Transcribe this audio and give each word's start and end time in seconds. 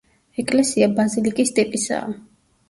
ეკლესია 0.43 0.87
ბაზილიკის 1.01 1.53
ტიპისაა. 1.61 2.11